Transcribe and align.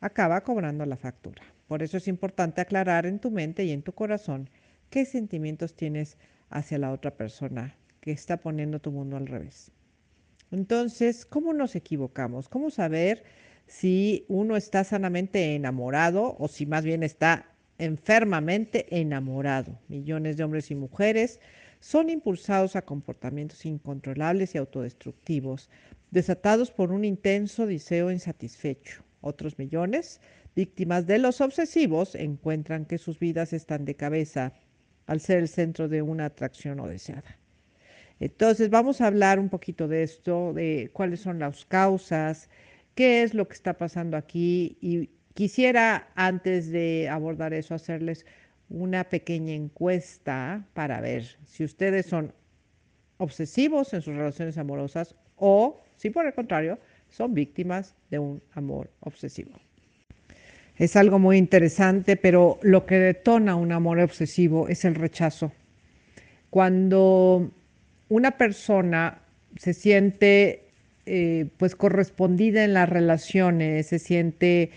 acaba 0.00 0.40
cobrando 0.42 0.86
la 0.86 0.96
factura. 0.96 1.42
Por 1.68 1.82
eso 1.82 1.98
es 1.98 2.08
importante 2.08 2.60
aclarar 2.60 3.06
en 3.06 3.18
tu 3.18 3.30
mente 3.30 3.64
y 3.64 3.70
en 3.70 3.82
tu 3.82 3.92
corazón 3.92 4.50
qué 4.88 5.04
sentimientos 5.04 5.74
tienes 5.74 6.16
hacia 6.48 6.78
la 6.78 6.90
otra 6.92 7.12
persona 7.12 7.76
que 8.00 8.10
está 8.10 8.38
poniendo 8.38 8.80
tu 8.80 8.90
mundo 8.90 9.16
al 9.16 9.26
revés. 9.26 9.70
Entonces, 10.50 11.24
¿cómo 11.24 11.52
nos 11.52 11.76
equivocamos? 11.76 12.48
¿Cómo 12.48 12.70
saber 12.70 13.24
si 13.66 14.24
uno 14.28 14.56
está 14.56 14.82
sanamente 14.82 15.54
enamorado 15.54 16.36
o 16.38 16.48
si 16.48 16.66
más 16.66 16.84
bien 16.84 17.02
está 17.02 17.46
enfermamente 17.78 18.86
enamorado? 18.98 19.78
Millones 19.88 20.36
de 20.36 20.44
hombres 20.44 20.70
y 20.70 20.74
mujeres 20.74 21.40
son 21.78 22.10
impulsados 22.10 22.74
a 22.74 22.82
comportamientos 22.82 23.64
incontrolables 23.64 24.54
y 24.54 24.58
autodestructivos, 24.58 25.70
desatados 26.10 26.72
por 26.72 26.90
un 26.90 27.04
intenso 27.04 27.66
deseo 27.66 28.10
insatisfecho. 28.10 29.04
Otros 29.20 29.58
millones, 29.58 30.20
víctimas 30.56 31.06
de 31.06 31.18
los 31.18 31.40
obsesivos, 31.40 32.14
encuentran 32.14 32.86
que 32.86 32.98
sus 32.98 33.18
vidas 33.18 33.52
están 33.52 33.84
de 33.84 33.94
cabeza 33.94 34.54
al 35.06 35.20
ser 35.20 35.38
el 35.38 35.48
centro 35.48 35.88
de 35.88 36.02
una 36.02 36.26
atracción 36.26 36.80
o 36.80 36.86
deseada. 36.86 37.38
Entonces 38.20 38.70
vamos 38.70 39.00
a 39.00 39.06
hablar 39.06 39.38
un 39.38 39.48
poquito 39.48 39.88
de 39.88 40.02
esto, 40.02 40.52
de 40.52 40.90
cuáles 40.92 41.20
son 41.20 41.38
las 41.38 41.64
causas, 41.64 42.48
qué 42.94 43.22
es 43.22 43.34
lo 43.34 43.48
que 43.48 43.54
está 43.54 43.74
pasando 43.74 44.16
aquí 44.16 44.76
y 44.80 45.10
quisiera 45.34 46.10
antes 46.14 46.70
de 46.70 47.08
abordar 47.08 47.54
eso 47.54 47.74
hacerles 47.74 48.26
una 48.68 49.04
pequeña 49.04 49.54
encuesta 49.54 50.66
para 50.74 51.00
ver 51.00 51.24
si 51.46 51.64
ustedes 51.64 52.06
son 52.06 52.34
obsesivos 53.16 53.92
en 53.94 54.02
sus 54.02 54.14
relaciones 54.14 54.58
amorosas 54.58 55.14
o 55.36 55.82
si 55.96 56.10
por 56.10 56.26
el 56.26 56.34
contrario 56.34 56.78
son 57.10 57.34
víctimas 57.34 57.94
de 58.10 58.18
un 58.18 58.42
amor 58.54 58.90
obsesivo. 59.00 59.52
Es 60.76 60.96
algo 60.96 61.18
muy 61.18 61.36
interesante, 61.36 62.16
pero 62.16 62.58
lo 62.62 62.86
que 62.86 62.98
detona 62.98 63.54
un 63.54 63.72
amor 63.72 64.00
obsesivo 64.00 64.68
es 64.68 64.84
el 64.84 64.94
rechazo. 64.94 65.52
Cuando 66.48 67.50
una 68.08 68.30
persona 68.32 69.18
se 69.58 69.74
siente 69.74 70.64
eh, 71.06 71.46
pues 71.58 71.76
correspondida 71.76 72.64
en 72.64 72.72
las 72.72 72.88
relaciones, 72.88 73.88
se 73.88 73.98
siente 73.98 74.70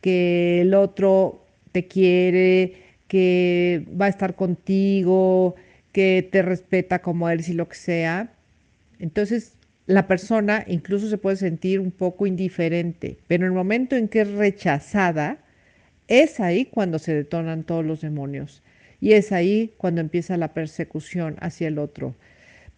que 0.00 0.62
el 0.62 0.74
otro 0.74 1.44
te 1.72 1.86
quiere, 1.86 2.74
que 3.08 3.86
va 4.00 4.06
a 4.06 4.08
estar 4.08 4.36
contigo, 4.36 5.54
que 5.92 6.28
te 6.32 6.40
respeta 6.40 7.00
como 7.00 7.28
eres 7.28 7.48
y 7.50 7.52
lo 7.52 7.68
que 7.68 7.76
sea. 7.76 8.32
Entonces 8.98 9.52
la 9.86 10.06
persona 10.06 10.64
incluso 10.66 11.08
se 11.08 11.18
puede 11.18 11.36
sentir 11.36 11.80
un 11.80 11.90
poco 11.90 12.26
indiferente, 12.26 13.18
pero 13.26 13.44
en 13.44 13.52
el 13.52 13.56
momento 13.56 13.96
en 13.96 14.08
que 14.08 14.20
es 14.20 14.30
rechazada, 14.30 15.38
es 16.08 16.40
ahí 16.40 16.66
cuando 16.66 16.98
se 16.98 17.14
detonan 17.14 17.64
todos 17.64 17.84
los 17.84 18.00
demonios 18.00 18.62
y 19.00 19.12
es 19.12 19.32
ahí 19.32 19.74
cuando 19.78 20.00
empieza 20.00 20.36
la 20.36 20.54
persecución 20.54 21.36
hacia 21.40 21.68
el 21.68 21.78
otro. 21.78 22.14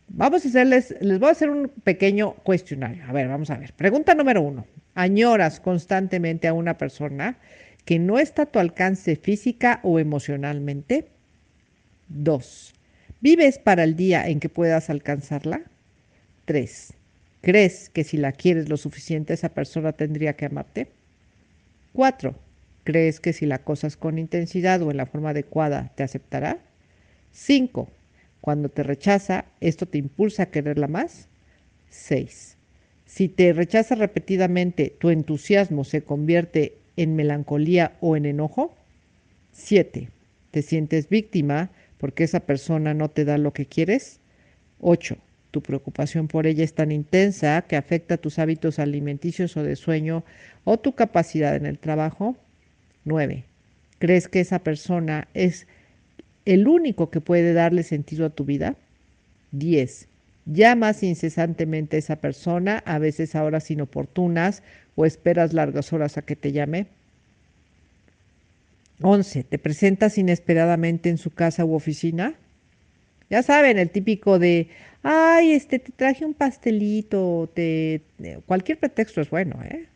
Vamos 0.08 0.44
a 0.44 0.48
hacerles, 0.48 0.94
les 1.00 1.18
voy 1.18 1.28
a 1.28 1.32
hacer 1.32 1.50
un 1.50 1.68
pequeño 1.68 2.34
cuestionario. 2.36 3.04
A 3.06 3.12
ver, 3.12 3.28
vamos 3.28 3.50
a 3.50 3.56
ver. 3.56 3.72
Pregunta 3.72 4.14
número 4.14 4.42
uno. 4.42 4.66
¿Añoras 4.94 5.60
constantemente 5.60 6.46
a 6.46 6.52
una 6.52 6.78
persona 6.78 7.38
que 7.84 7.98
no 7.98 8.18
está 8.18 8.42
a 8.42 8.46
tu 8.46 8.58
alcance 8.58 9.16
física 9.16 9.80
o 9.82 9.98
emocionalmente? 9.98 11.08
Dos. 12.08 12.74
¿Vives 13.20 13.58
para 13.58 13.84
el 13.84 13.96
día 13.96 14.28
en 14.28 14.40
que 14.40 14.48
puedas 14.48 14.90
alcanzarla? 14.90 15.62
Tres. 16.44 16.94
¿Crees 17.44 17.90
que 17.90 18.04
si 18.04 18.16
la 18.16 18.32
quieres 18.32 18.70
lo 18.70 18.78
suficiente 18.78 19.34
esa 19.34 19.50
persona 19.50 19.92
tendría 19.92 20.32
que 20.32 20.46
amarte? 20.46 20.88
Cuatro. 21.92 22.36
¿Crees 22.84 23.20
que 23.20 23.34
si 23.34 23.44
la 23.44 23.58
cosas 23.58 23.98
con 23.98 24.18
intensidad 24.18 24.80
o 24.80 24.90
en 24.90 24.96
la 24.96 25.04
forma 25.04 25.30
adecuada 25.30 25.92
te 25.94 26.02
aceptará? 26.02 26.58
Cinco. 27.32 27.90
Cuando 28.40 28.70
te 28.70 28.82
rechaza, 28.82 29.44
¿esto 29.60 29.84
te 29.84 29.98
impulsa 29.98 30.44
a 30.44 30.50
quererla 30.50 30.88
más? 30.88 31.28
Seis. 31.90 32.56
Si 33.04 33.28
te 33.28 33.52
rechaza 33.52 33.94
repetidamente, 33.94 34.96
¿tu 34.98 35.10
entusiasmo 35.10 35.84
se 35.84 36.02
convierte 36.02 36.78
en 36.96 37.14
melancolía 37.14 37.98
o 38.00 38.16
en 38.16 38.24
enojo? 38.24 38.74
Siete. 39.52 40.08
¿Te 40.50 40.62
sientes 40.62 41.10
víctima 41.10 41.72
porque 41.98 42.24
esa 42.24 42.40
persona 42.40 42.94
no 42.94 43.10
te 43.10 43.26
da 43.26 43.36
lo 43.36 43.52
que 43.52 43.66
quieres? 43.66 44.20
Ocho 44.80 45.18
tu 45.54 45.62
preocupación 45.62 46.26
por 46.26 46.48
ella 46.48 46.64
es 46.64 46.74
tan 46.74 46.90
intensa 46.90 47.62
que 47.62 47.76
afecta 47.76 48.16
tus 48.16 48.40
hábitos 48.40 48.80
alimenticios 48.80 49.56
o 49.56 49.62
de 49.62 49.76
sueño 49.76 50.24
o 50.64 50.80
tu 50.80 50.96
capacidad 50.96 51.54
en 51.54 51.64
el 51.64 51.78
trabajo. 51.78 52.36
9. 53.04 53.44
¿Crees 54.00 54.26
que 54.26 54.40
esa 54.40 54.58
persona 54.58 55.28
es 55.32 55.68
el 56.44 56.66
único 56.66 57.08
que 57.08 57.20
puede 57.20 57.52
darle 57.52 57.84
sentido 57.84 58.26
a 58.26 58.30
tu 58.30 58.44
vida? 58.44 58.74
10. 59.52 60.08
Llamas 60.46 61.04
incesantemente 61.04 61.94
a 61.94 62.00
esa 62.00 62.16
persona, 62.16 62.82
a 62.84 62.98
veces 62.98 63.36
a 63.36 63.44
horas 63.44 63.70
inoportunas, 63.70 64.64
o 64.96 65.06
esperas 65.06 65.52
largas 65.52 65.92
horas 65.92 66.18
a 66.18 66.22
que 66.22 66.34
te 66.34 66.50
llame. 66.50 66.88
11. 69.02 69.44
¿Te 69.44 69.58
presentas 69.60 70.18
inesperadamente 70.18 71.10
en 71.10 71.18
su 71.18 71.30
casa 71.30 71.64
u 71.64 71.74
oficina? 71.74 72.34
Ya 73.34 73.42
saben, 73.42 73.80
el 73.80 73.90
típico 73.90 74.38
de, 74.38 74.68
ay, 75.02 75.54
este, 75.54 75.80
te 75.80 75.90
traje 75.90 76.24
un 76.24 76.34
pastelito, 76.34 77.50
te, 77.52 77.94
eh, 78.22 78.38
cualquier 78.46 78.78
pretexto 78.78 79.20
es 79.20 79.28
bueno, 79.28 79.58
¿eh? 79.64 79.86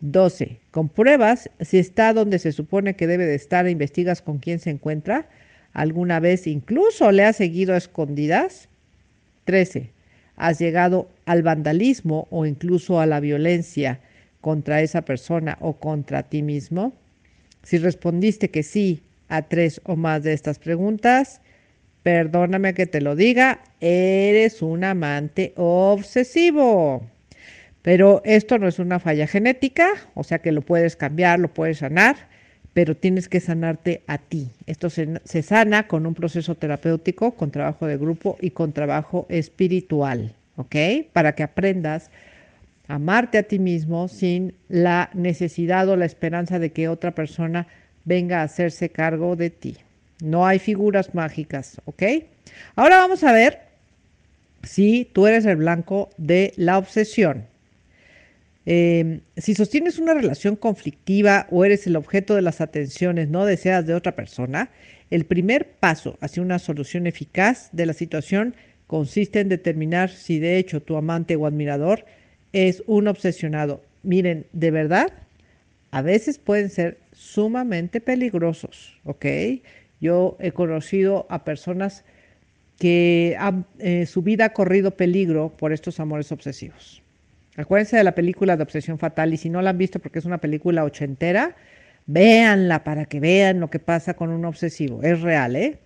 12. 0.00 0.58
Compruebas 0.70 1.48
si 1.62 1.78
está 1.78 2.12
donde 2.12 2.38
se 2.38 2.52
supone 2.52 2.94
que 2.94 3.06
debe 3.06 3.24
de 3.24 3.34
estar 3.34 3.66
e 3.66 3.70
investigas 3.70 4.20
con 4.20 4.40
quién 4.40 4.58
se 4.58 4.68
encuentra. 4.68 5.26
¿Alguna 5.72 6.20
vez 6.20 6.46
incluso 6.46 7.12
le 7.12 7.24
has 7.24 7.36
seguido 7.36 7.72
a 7.72 7.78
escondidas? 7.78 8.68
13. 9.44 9.88
¿Has 10.36 10.58
llegado 10.58 11.08
al 11.24 11.42
vandalismo 11.42 12.28
o 12.30 12.44
incluso 12.44 13.00
a 13.00 13.06
la 13.06 13.20
violencia 13.20 14.00
contra 14.42 14.82
esa 14.82 15.00
persona 15.00 15.56
o 15.60 15.78
contra 15.78 16.24
ti 16.24 16.42
mismo? 16.42 16.92
Si 17.62 17.78
respondiste 17.78 18.50
que 18.50 18.62
sí 18.62 19.00
a 19.30 19.40
tres 19.40 19.80
o 19.84 19.96
más 19.96 20.24
de 20.24 20.34
estas 20.34 20.58
preguntas, 20.58 21.40
perdóname 22.02 22.74
que 22.74 22.86
te 22.86 23.00
lo 23.00 23.16
diga, 23.16 23.60
eres 23.80 24.62
un 24.62 24.84
amante 24.84 25.52
obsesivo. 25.56 27.02
Pero 27.82 28.22
esto 28.24 28.58
no 28.58 28.68
es 28.68 28.78
una 28.78 29.00
falla 29.00 29.26
genética, 29.26 29.88
o 30.14 30.22
sea 30.22 30.38
que 30.38 30.52
lo 30.52 30.62
puedes 30.62 30.94
cambiar, 30.96 31.40
lo 31.40 31.48
puedes 31.48 31.78
sanar, 31.78 32.16
pero 32.74 32.96
tienes 32.96 33.28
que 33.28 33.40
sanarte 33.40 34.02
a 34.06 34.18
ti. 34.18 34.50
Esto 34.66 34.88
se, 34.88 35.42
sana 35.42 35.88
con 35.88 36.06
un 36.06 36.14
proceso 36.14 36.54
terapéutico, 36.54 37.32
con 37.32 37.50
trabajo 37.50 37.86
de 37.86 37.96
grupo 37.96 38.36
y 38.40 38.50
con 38.50 38.72
trabajo 38.72 39.26
espiritual, 39.28 40.32
¿ok? 40.56 40.76
Para 41.12 41.34
que 41.34 41.42
aprendas 41.42 42.10
a 42.86 42.94
amarte 42.94 43.38
a 43.38 43.42
ti 43.42 43.58
mismo 43.58 44.08
sin 44.08 44.54
la 44.68 45.10
necesidad 45.12 45.88
o 45.88 45.96
la 45.96 46.06
esperanza 46.06 46.58
de 46.60 46.70
que 46.70 46.88
otra 46.88 47.12
persona 47.12 47.66
venga 48.04 48.40
a 48.40 48.44
hacerse 48.44 48.90
cargo 48.90 49.34
de 49.36 49.50
ti. 49.50 49.76
No 50.22 50.46
hay 50.46 50.60
figuras 50.60 51.16
mágicas, 51.16 51.80
¿ok? 51.84 52.04
Ahora 52.76 52.98
vamos 52.98 53.24
a 53.24 53.32
ver 53.32 53.58
si 54.62 55.04
tú 55.12 55.26
eres 55.26 55.44
el 55.46 55.56
blanco 55.56 56.10
de 56.16 56.52
la 56.54 56.78
obsesión. 56.78 57.46
Em, 58.64 59.22
si 59.36 59.56
sostienes 59.56 59.98
una 59.98 60.14
relación 60.14 60.54
conflictiva 60.54 61.48
o 61.50 61.64
eres 61.64 61.88
el 61.88 61.96
objeto 61.96 62.36
de 62.36 62.42
las 62.42 62.60
atenciones 62.60 63.30
no 63.30 63.44
deseadas 63.44 63.84
de 63.84 63.94
otra 63.94 64.14
persona, 64.14 64.70
el 65.10 65.26
primer 65.26 65.72
paso 65.72 66.16
hacia 66.20 66.40
una 66.40 66.60
solución 66.60 67.08
eficaz 67.08 67.70
de 67.72 67.86
la 67.86 67.92
situación 67.92 68.54
consiste 68.86 69.40
en 69.40 69.48
determinar 69.48 70.10
si 70.10 70.38
de 70.38 70.56
hecho 70.56 70.82
tu 70.82 70.96
amante 70.96 71.34
o 71.34 71.46
admirador 71.46 72.04
es 72.52 72.84
un 72.86 73.08
obsesionado. 73.08 73.82
Miren, 74.04 74.46
de 74.52 74.70
verdad, 74.70 75.12
a 75.90 76.00
veces 76.00 76.38
pueden 76.38 76.70
ser 76.70 76.98
sumamente 77.12 78.00
peligrosos, 78.00 79.00
¿ok? 79.04 79.26
Yo 80.02 80.36
he 80.38 80.52
conocido 80.52 81.26
a 81.30 81.44
personas 81.44 82.04
que 82.78 83.38
eh, 83.78 84.04
su 84.04 84.20
vida 84.20 84.44
ha 84.44 84.52
corrido 84.52 84.90
peligro 84.90 85.54
por 85.56 85.72
estos 85.72 85.98
amores 85.98 86.30
obsesivos. 86.32 87.00
Acuérdense 87.56 87.96
de 87.96 88.04
la 88.04 88.14
película 88.14 88.58
de 88.58 88.64
Obsesión 88.64 88.98
Fatal 88.98 89.32
y 89.32 89.38
si 89.38 89.48
no 89.48 89.62
la 89.62 89.70
han 89.70 89.78
visto 89.78 89.98
porque 89.98 90.18
es 90.18 90.26
una 90.26 90.38
película 90.38 90.84
ochentera, 90.84 91.56
Véanla 92.06 92.82
para 92.84 93.04
que 93.04 93.20
vean 93.20 93.60
lo 93.60 93.70
que 93.70 93.78
pasa 93.78 94.14
con 94.14 94.30
un 94.30 94.44
obsesivo. 94.44 95.02
Es 95.02 95.20
real, 95.20 95.56
¿eh? 95.56 95.78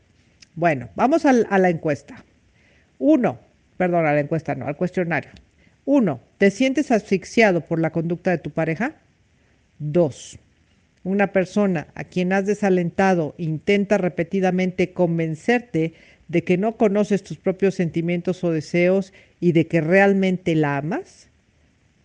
Bueno, 0.54 0.88
vamos 0.94 1.26
a 1.26 1.32
la 1.32 1.68
encuesta. 1.68 2.24
Uno, 2.98 3.38
perdón, 3.76 4.06
a 4.06 4.12
la 4.14 4.20
encuesta 4.20 4.54
no, 4.54 4.66
al 4.66 4.76
cuestionario. 4.76 5.30
Uno, 5.84 6.20
¿te 6.38 6.50
sientes 6.50 6.90
asfixiado 6.90 7.60
por 7.60 7.78
la 7.78 7.90
conducta 7.90 8.30
de 8.30 8.38
tu 8.38 8.50
pareja? 8.50 8.94
Dos, 9.78 10.38
una 11.06 11.28
persona 11.28 11.86
a 11.94 12.02
quien 12.02 12.32
has 12.32 12.46
desalentado 12.46 13.36
intenta 13.38 13.96
repetidamente 13.96 14.92
convencerte 14.92 15.92
de 16.26 16.42
que 16.42 16.58
no 16.58 16.76
conoces 16.76 17.22
tus 17.22 17.36
propios 17.38 17.76
sentimientos 17.76 18.42
o 18.42 18.50
deseos 18.50 19.12
y 19.38 19.52
de 19.52 19.68
que 19.68 19.80
realmente 19.80 20.56
la 20.56 20.78
amas. 20.78 21.28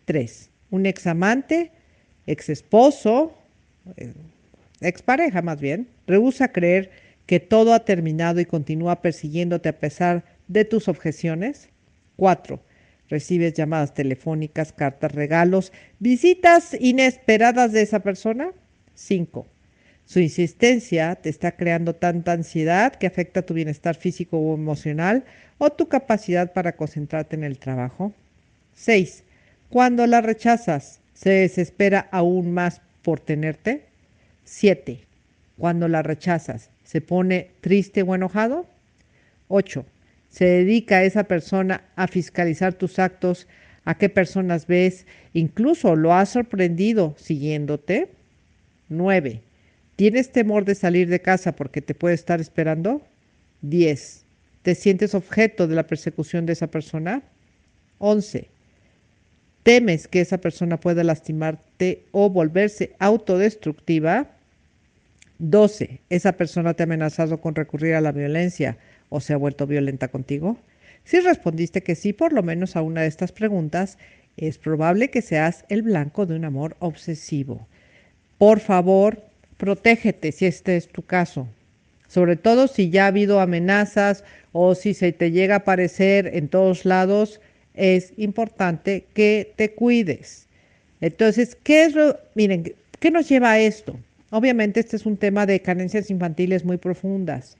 Tres, 0.05 0.51
un 0.69 0.85
examante, 0.85 1.71
ex 2.27 2.49
esposo, 2.49 3.33
eh, 3.97 4.13
expareja 4.81 5.41
más 5.41 5.59
bien, 5.59 5.87
rehúsa 6.05 6.51
creer 6.51 6.91
que 7.25 7.39
todo 7.39 7.73
ha 7.73 7.85
terminado 7.85 8.39
y 8.39 8.45
continúa 8.45 9.01
persiguiéndote 9.01 9.69
a 9.69 9.79
pesar 9.79 10.25
de 10.47 10.63
tus 10.63 10.87
objeciones. 10.87 11.69
Cuatro, 12.17 12.59
recibes 13.09 13.55
llamadas 13.55 13.95
telefónicas, 13.95 14.71
cartas, 14.71 15.11
regalos, 15.11 15.73
visitas 15.97 16.77
inesperadas 16.79 17.71
de 17.71 17.81
esa 17.81 18.01
persona. 18.01 18.51
Cinco, 19.01 19.47
su 20.05 20.19
insistencia 20.19 21.15
te 21.15 21.29
está 21.29 21.53
creando 21.53 21.95
tanta 21.95 22.33
ansiedad 22.33 22.93
que 22.93 23.07
afecta 23.07 23.41
tu 23.41 23.55
bienestar 23.55 23.95
físico 23.95 24.37
o 24.37 24.53
emocional 24.53 25.23
o 25.57 25.71
tu 25.71 25.87
capacidad 25.87 26.53
para 26.53 26.75
concentrarte 26.75 27.35
en 27.35 27.43
el 27.43 27.57
trabajo. 27.57 28.13
6. 28.75 29.23
Cuando 29.69 30.05
la 30.05 30.21
rechazas, 30.21 30.99
se 31.13 31.31
desespera 31.31 32.09
aún 32.11 32.53
más 32.53 32.81
por 33.01 33.19
tenerte. 33.19 33.85
7. 34.43 34.99
Cuando 35.57 35.87
la 35.87 36.03
rechazas, 36.03 36.69
se 36.83 37.01
pone 37.01 37.49
triste 37.61 38.03
o 38.03 38.13
enojado. 38.13 38.67
8. 39.47 39.83
Se 40.29 40.45
dedica 40.45 40.97
a 40.97 41.03
esa 41.05 41.23
persona 41.23 41.85
a 41.95 42.07
fiscalizar 42.07 42.73
tus 42.75 42.99
actos, 42.99 43.47
a 43.83 43.97
qué 43.97 44.09
personas 44.09 44.67
ves, 44.67 45.07
incluso 45.33 45.95
lo 45.95 46.13
has 46.13 46.29
sorprendido 46.29 47.15
siguiéndote. 47.17 48.20
9 48.91 49.41
¿Tienes 49.95 50.31
temor 50.31 50.65
de 50.65 50.75
salir 50.75 51.09
de 51.09 51.21
casa 51.21 51.55
porque 51.55 51.81
te 51.81 51.93
puede 51.93 52.15
estar 52.15 52.41
esperando? 52.41 53.03
10. 53.61 54.25
¿Te 54.63 54.73
sientes 54.73 55.13
objeto 55.13 55.67
de 55.67 55.75
la 55.75 55.85
persecución 55.85 56.47
de 56.47 56.53
esa 56.53 56.67
persona? 56.67 57.21
11. 57.99 58.47
¿Temes 59.61 60.07
que 60.07 60.21
esa 60.21 60.39
persona 60.39 60.79
pueda 60.79 61.03
lastimarte 61.03 62.03
o 62.11 62.31
volverse 62.31 62.95
autodestructiva? 62.97 64.31
12. 65.37 65.99
¿Esa 66.09 66.31
persona 66.31 66.73
te 66.73 66.81
ha 66.81 66.85
amenazado 66.85 67.39
con 67.39 67.53
recurrir 67.53 67.93
a 67.93 68.01
la 68.01 68.11
violencia 68.11 68.77
o 69.09 69.19
se 69.19 69.33
ha 69.33 69.37
vuelto 69.37 69.67
violenta 69.67 70.07
contigo? 70.07 70.57
Si 71.03 71.19
respondiste 71.19 71.83
que 71.83 71.93
sí, 71.93 72.11
por 72.11 72.33
lo 72.33 72.41
menos 72.41 72.75
a 72.75 72.81
una 72.81 73.01
de 73.01 73.07
estas 73.07 73.31
preguntas, 73.31 73.99
es 74.35 74.57
probable 74.57 75.11
que 75.11 75.21
seas 75.21 75.63
el 75.69 75.83
blanco 75.83 76.25
de 76.25 76.35
un 76.35 76.45
amor 76.45 76.75
obsesivo. 76.79 77.67
Por 78.41 78.59
favor, 78.59 79.21
protégete 79.57 80.31
si 80.31 80.47
este 80.47 80.75
es 80.75 80.87
tu 80.87 81.03
caso. 81.03 81.47
Sobre 82.07 82.37
todo 82.37 82.67
si 82.67 82.89
ya 82.89 83.03
ha 83.03 83.09
habido 83.09 83.39
amenazas 83.39 84.23
o 84.51 84.73
si 84.73 84.95
se 84.95 85.11
te 85.11 85.29
llega 85.29 85.53
a 85.53 85.57
aparecer 85.59 86.25
en 86.33 86.47
todos 86.47 86.83
lados, 86.83 87.39
es 87.75 88.13
importante 88.17 89.05
que 89.13 89.53
te 89.57 89.73
cuides. 89.75 90.47
Entonces, 91.01 91.55
¿qué 91.61 91.83
es 91.83 91.93
lo, 91.93 92.17
miren, 92.33 92.73
qué 92.99 93.11
nos 93.11 93.29
lleva 93.29 93.51
a 93.51 93.59
esto? 93.59 93.95
Obviamente 94.31 94.79
este 94.79 94.95
es 94.95 95.05
un 95.05 95.17
tema 95.17 95.45
de 95.45 95.61
carencias 95.61 96.09
infantiles 96.09 96.65
muy 96.65 96.77
profundas, 96.77 97.57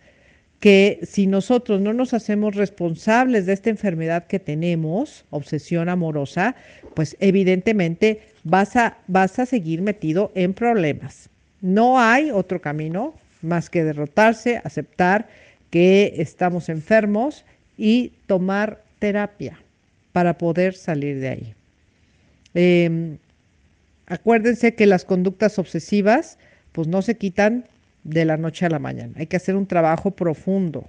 que 0.62 1.00
si 1.02 1.26
nosotros 1.26 1.82
no 1.82 1.92
nos 1.92 2.14
hacemos 2.14 2.56
responsables 2.56 3.48
de 3.48 3.54
esta 3.54 3.72
enfermedad 3.72 4.28
que 4.28 4.40
tenemos, 4.40 5.26
obsesión 5.32 5.90
amorosa, 5.90 6.56
pues 6.94 7.18
evidentemente 7.20 8.22
vas 8.44 8.76
a, 8.76 9.00
vas 9.08 9.40
a 9.40 9.48
seguir 9.48 9.82
metido 9.82 10.32
en 10.36 10.54
problemas. 10.54 11.30
No 11.62 12.00
hay 12.00 12.30
otro 12.30 12.62
camino 12.62 13.16
más 13.42 13.72
que 13.72 13.84
derrotarse, 13.84 14.62
aceptar 14.64 15.28
que 15.72 16.14
estamos 16.18 16.70
enfermos 16.70 17.44
y 17.76 18.14
tomar 18.28 18.84
terapia 19.00 19.60
para 20.12 20.38
poder 20.38 20.76
salir 20.76 21.20
de 21.20 21.28
ahí. 21.28 21.56
Em, 22.54 23.18
acuérdense 24.06 24.76
que 24.76 24.86
las 24.86 25.06
conductas 25.06 25.58
obsesivas 25.58 26.38
pues 26.72 26.88
no 26.88 27.02
se 27.02 27.18
quitan 27.18 27.66
de 28.04 28.26
la 28.26 28.38
noche 28.38 28.66
a 28.66 28.70
la 28.70 28.80
mañana. 28.80 29.14
Hay 29.18 29.28
que 29.28 29.38
hacer 29.38 29.56
un 29.56 29.68
trabajo 29.68 30.12
profundo. 30.12 30.86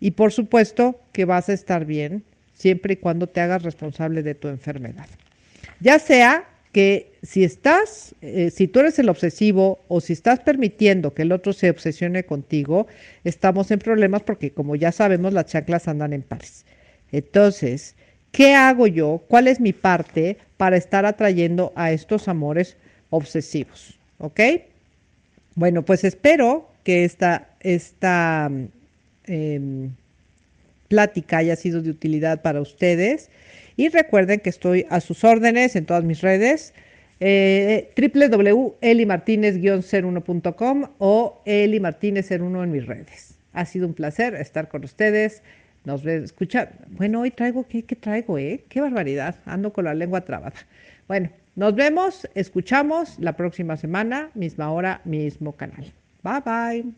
Y 0.00 0.12
por 0.12 0.32
supuesto 0.32 1.00
que 1.12 1.24
vas 1.24 1.48
a 1.48 1.52
estar 1.52 1.84
bien 1.84 2.24
siempre 2.52 2.94
y 2.94 2.96
cuando 2.96 3.26
te 3.26 3.40
hagas 3.40 3.62
responsable 3.62 4.22
de 4.22 4.34
tu 4.34 4.48
enfermedad. 4.48 5.06
Ya 5.80 5.98
sea 5.98 6.44
que 6.72 7.12
si 7.22 7.44
estás, 7.44 8.14
eh, 8.20 8.50
si 8.50 8.68
tú 8.68 8.80
eres 8.80 8.98
el 8.98 9.08
obsesivo 9.08 9.80
o 9.88 10.00
si 10.00 10.12
estás 10.12 10.40
permitiendo 10.40 11.14
que 11.14 11.22
el 11.22 11.32
otro 11.32 11.52
se 11.52 11.70
obsesione 11.70 12.24
contigo, 12.24 12.86
estamos 13.24 13.70
en 13.70 13.78
problemas 13.78 14.22
porque 14.22 14.50
como 14.50 14.76
ya 14.76 14.92
sabemos 14.92 15.32
las 15.32 15.46
chanclas 15.46 15.88
andan 15.88 16.12
en 16.12 16.22
pares. 16.22 16.66
Entonces, 17.12 17.94
¿qué 18.30 18.54
hago 18.54 18.86
yo? 18.86 19.24
¿Cuál 19.28 19.48
es 19.48 19.60
mi 19.60 19.72
parte 19.72 20.36
para 20.56 20.76
estar 20.76 21.06
atrayendo 21.06 21.72
a 21.76 21.92
estos 21.92 22.28
amores 22.28 22.76
obsesivos? 23.10 23.98
¿Ok? 24.18 24.40
Bueno, 25.56 25.84
pues 25.84 26.04
espero 26.04 26.70
que 26.84 27.04
esta, 27.04 27.48
esta 27.60 28.48
em, 29.24 29.90
plática 30.88 31.38
haya 31.38 31.56
sido 31.56 31.82
de 31.82 31.90
utilidad 31.90 32.42
para 32.42 32.60
ustedes. 32.60 33.30
Y 33.76 33.88
recuerden 33.88 34.38
que 34.40 34.50
estoy 34.50 34.86
a 34.90 35.00
sus 35.00 35.24
órdenes 35.24 35.74
en 35.74 35.86
todas 35.86 36.04
mis 36.04 36.20
redes. 36.20 36.74
Eh, 37.20 37.90
www.elimartinez-01.com 37.96 40.90
o 40.98 41.40
elimartinez01 41.46 42.64
en 42.64 42.70
mis 42.70 42.86
redes. 42.86 43.38
Ha 43.54 43.64
sido 43.64 43.86
un 43.86 43.94
placer 43.94 44.34
estar 44.34 44.68
con 44.68 44.84
ustedes. 44.84 45.42
Nos 45.84 46.04
escucha. 46.04 46.72
Bueno, 46.90 47.22
hoy 47.22 47.30
traigo, 47.30 47.66
¿qué, 47.66 47.82
¿qué 47.82 47.96
traigo, 47.96 48.36
eh? 48.38 48.62
Qué 48.68 48.82
barbaridad. 48.82 49.36
Ando 49.46 49.72
con 49.72 49.86
la 49.86 49.94
lengua 49.94 50.20
trabada. 50.20 50.52
Bueno, 51.08 51.30
nos 51.56 51.74
vemos, 51.74 52.28
escuchamos 52.34 53.18
la 53.18 53.34
próxima 53.34 53.76
semana, 53.76 54.30
misma 54.34 54.70
hora, 54.70 55.00
mismo 55.04 55.56
canal. 55.56 55.92
Bye 56.22 56.40
bye. 56.44 56.96